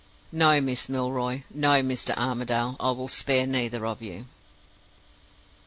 No, 0.31 0.59
Miss 0.59 0.89
Milroy 0.89 1.43
no, 1.53 1.75
Mr. 1.83 2.17
Armadale; 2.17 2.75
I 2.79 2.89
will 2.89 3.07
spare 3.07 3.45
neither 3.45 3.85
of 3.85 4.01
you. 4.01 4.25